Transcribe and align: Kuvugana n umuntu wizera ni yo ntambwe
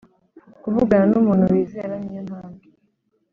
Kuvugana 0.61 1.05
n 1.09 1.13
umuntu 1.21 1.45
wizera 1.53 1.95
ni 1.99 2.13
yo 2.17 2.21
ntambwe 2.27 2.65